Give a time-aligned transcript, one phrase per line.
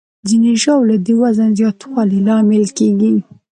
[0.29, 3.13] ځینې ژاولې د وزن زیاتوالي لامل کېږي.